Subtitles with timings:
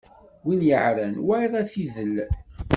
[0.43, 2.15] Win yeɛran, wayeḍ ad t-idel.